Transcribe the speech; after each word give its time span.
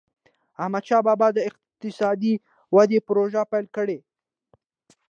احمدشاه 0.63 1.01
بابا 1.07 1.27
به 1.31 1.35
د 1.37 1.39
اقتصادي 1.49 2.33
ودي 2.75 2.99
پروژي 3.07 3.43
پیل 3.51 3.65
کړي. 3.75 3.97